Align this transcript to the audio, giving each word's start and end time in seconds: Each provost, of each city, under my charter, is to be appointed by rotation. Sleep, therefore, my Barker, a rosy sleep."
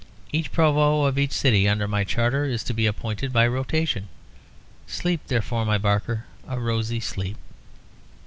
Each 0.31 0.51
provost, 0.51 1.07
of 1.09 1.19
each 1.19 1.31
city, 1.31 1.69
under 1.69 1.87
my 1.87 2.03
charter, 2.03 2.45
is 2.45 2.63
to 2.63 2.73
be 2.73 2.87
appointed 2.87 3.31
by 3.31 3.45
rotation. 3.45 4.07
Sleep, 4.87 5.21
therefore, 5.27 5.63
my 5.63 5.77
Barker, 5.77 6.25
a 6.47 6.59
rosy 6.59 6.99
sleep." 6.99 7.37